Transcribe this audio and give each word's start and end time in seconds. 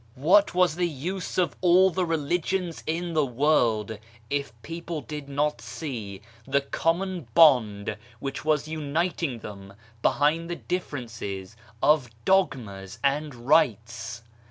What 0.15 0.55
was 0.55 0.75
the 0.77 0.87
use 0.87 1.37
of 1.37 1.55
all 1.61 1.91
the 1.91 2.07
religions 2.07 2.83
in 2.87 3.13
the 3.13 3.23
world 3.23 3.99
if 4.31 4.51
people 4.63 5.01
did 5.01 5.29
not 5.29 5.61
see 5.61 6.23
the 6.47 6.61
common 6.61 7.27
bond 7.35 7.97
which 8.19 8.43
was 8.43 8.67
uniting 8.67 9.37
them 9.41 9.75
behind 10.01 10.49
the 10.49 10.55
differ 10.55 10.97
ences 11.01 11.53
of 11.83 12.09
dogmas 12.25 12.97
and 13.03 13.35
rites 13.45 14.23